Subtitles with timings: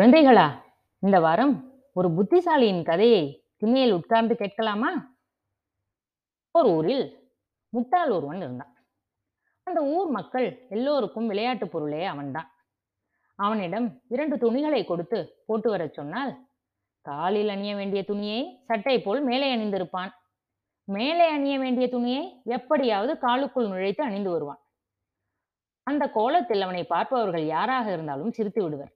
[0.00, 0.62] குழந்தைகளா
[0.98, 5.16] இந்த வாரம் ஒரு புத்திசாலியின் கதையை திண்ணையில் உட்கார்ந்து கேட்கலாமா?
[6.50, 7.32] ஒரு ஊரில்
[7.68, 8.86] முட்டாள் ஒருவன் இருந்தான்.
[9.62, 12.50] அந்த ஊர் மக்கள் எல்லோருக்கும் விளையாட்டு பொருளே அவன்தான்.
[13.34, 16.48] அவனிடம் இரண்டு துணிகளை கொடுத்து போட்டு வரச் சொன்னால்
[17.00, 20.10] காலில் அணிய வேண்டிய துணியை சட்டை போல் மேலே அணிந்திருப்பான்.
[20.84, 24.62] மேலே அணிய வேண்டிய துணியை எப்படியாவது காலுக்குள் நுழைத்து அணிந்து வருவான்.
[25.82, 28.92] அந்த கோலத்தில் அவனை பார்ப்பவர்கள் யாராக இருந்தாலும் சிரித்து விடுவர்.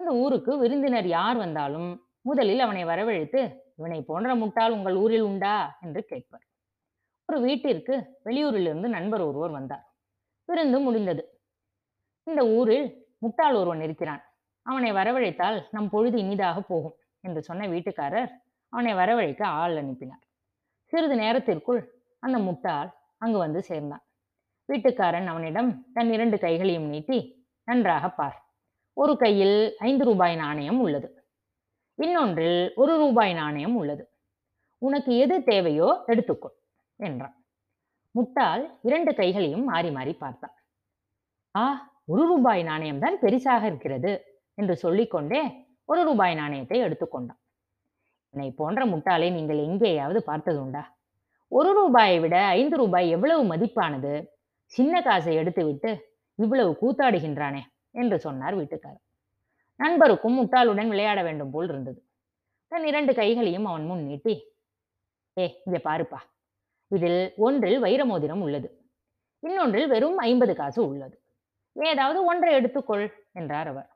[0.00, 5.78] அந்த ஊருக்கு விருந்தினர் யார் வந்தாலும் முதலில் அவனை வரவழைத்து இவனை போன்ற முட்டாள் உங்கள் ஊரில் உண்டா?
[5.80, 6.46] என்று கேட்பார்.
[7.24, 9.94] ஒரு வீட்டிற்கு வெளியூரிலிருந்து நண்பர் ஒருவர் வந்தார்.
[10.44, 11.40] விருந்து முடிந்தது.
[12.24, 14.22] இந்த ஊரில் முட்டாள் ஒருவன் இருக்கிறான்.
[14.62, 18.30] அவனை வரவழைத்தால் நம் பொழுது இனிதாக போகும் என்று சொன்ன வீட்டுக்காரர்
[18.68, 20.24] அவனை வரவழைக்க ஆள் அனுப்பினார்.
[20.84, 24.04] சிறிது நேரத்திற்குள் அந்த முட்டாள் அங்கு வந்து சேர்ந்தான்.
[24.72, 28.47] வீட்டுக்காரன் அவனிடம் தன் இரண்டு கைகளையும் நீட்டி நன்றாக பார்.
[29.02, 31.08] ஒரு கையில் ஐந்து ரூபாய் நாணயம் உள்ளது.
[31.98, 34.04] இன்னொன்றில் ஒரு ரூபாய் நாணயம் உள்ளது.
[34.82, 36.56] உனக்கு எது தேவையோ எடுத்துக்கொள்
[37.00, 37.34] என்றான்.
[38.14, 40.54] முட்டாள் இரண்டு கைகளையும் மாறி மாறி பார்த்தான்.
[41.54, 41.64] ஆ
[42.06, 44.12] ஒரு ரூபாய் நாணயம் தான் பெரிசாக இருக்கிறது
[44.54, 45.40] என்று சொல்லிக்கொண்டே
[45.84, 47.40] ஒரு ரூபாய் நாணயத்தை எடுத்துக்கொண்டான்.
[48.34, 50.82] என்னை போன்ற முட்டாளை நீங்கள் எங்கேயாவது பார்த்தது உண்டா
[51.52, 54.12] ஒரு ரூபாயை விட ஐந்து ரூபாய் எவ்வளவு மதிப்பானது?
[54.72, 55.90] சின்ன காசை எடுத்துவிட்டு
[56.38, 57.62] இவ்வளவு கூத்தாடுகின்றானே.
[57.90, 59.04] என்று சொன்னார் வீட்டுக்காரர்.
[59.80, 62.00] நண்பருக்கும் முட்டாளுடன் விளையாட வேண்டும் போல் இருந்தது.
[62.68, 64.34] தன் இரண்டு கைகளையும் அவன் முன் நீட்டி
[65.38, 66.18] ஏ இதை பாருப்பா.
[66.90, 68.68] இதில் ஒன்றில் வைரமோதிரம் உள்ளது.
[69.42, 71.16] இன்னொன்றில் வெறும் ஐம்பது காசு உள்ளது.
[71.76, 73.88] ஏதாவது ஒன்றை எடுத்துக்கொள் என்றார் அவர்.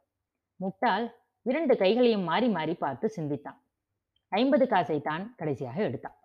[0.57, 1.05] முட்டாள்
[1.43, 3.59] இரண்டு கைகளையும் மாறி மாறி பார்த்து சிந்தித்தான்.
[4.29, 6.17] ஐம்பது காசை தான் கடைசியாக எடுத்தான்.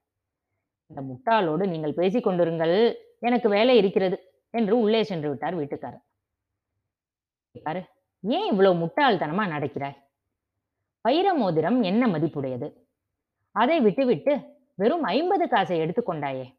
[0.88, 2.98] இந்த முட்டாளோடு நீங்கள் பேசிக் கொண்டிருங்கள்.
[3.20, 4.18] எனக்கு வேலை இருக்கிறது
[4.50, 6.06] என்று உள்ளே சென்று விட்டார் வீட்டுக்காரர்.
[7.64, 7.84] பாரு.
[8.22, 9.98] ஏன் இவ்வளவு முட்டாள்தனமா நடக்கிறாய்?
[11.02, 12.74] வைர மோதிரம் என்ன மதிப்புடையது?
[13.52, 16.56] அதை விட்டுவிட்டு வெறும் ஐம்பது காசை எடுத்துக்கொண்டாயே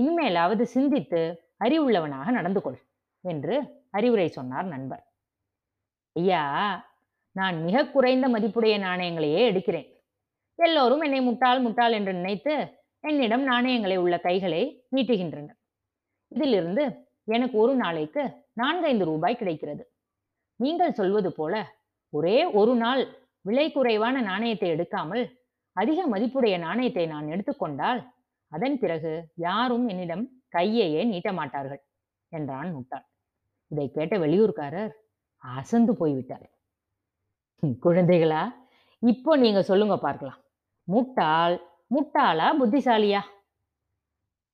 [0.00, 1.20] இனிமேலாவது சிந்தித்து
[1.64, 2.78] அறிவுள்ளவனாக நடந்து கொள்
[3.20, 5.12] என்று அறிவுரை சொன்னார் நண்பர்.
[6.12, 6.44] ஐயா
[7.32, 9.98] நான் மிக குறைந்த மதிப்புடைய நாணயங்களையே எடுக்கிறேன்.
[10.54, 15.58] எல்லோரும் என்னை முட்டாள் முட்டாள் என்று நினைத்து என்னிடம் நாணயங்களை உள்ள கைகளை நீட்டுகின்றனர்.
[16.28, 19.92] இதிலிருந்து எனக்கு ஒரு நாளைக்கு நான்கைந்து ரூபாய் கிடைக்கிறது.
[20.60, 21.54] நீங்கள் சொல்வது போல
[22.12, 23.02] ஒரே ஒரு நாள்
[23.48, 25.22] விலை குறைவான நாணயத்தை எடுக்காமல்
[25.76, 28.00] அதிக மதிப்புடைய நாணயத்தை நான் எடுத்துக்கொண்டால்
[28.52, 29.12] அதன் பிறகு
[29.48, 30.24] யாரும் என்னிடம்
[30.56, 31.80] கையையே நீட்ட மாட்டார்கள்
[32.32, 33.04] என்றான் முட்டாள்.
[33.70, 34.92] இதை கேட்ட வெளியூர்காரர்
[35.42, 36.46] அசந்து போய்விட்டார்.
[37.84, 38.42] குழந்தைகளா
[39.02, 40.40] இப்போ நீங்க சொல்லுங்க பார்க்கலாம்.
[40.88, 41.54] முட்டாள்
[41.94, 43.20] முட்டாளா புத்திசாலியா?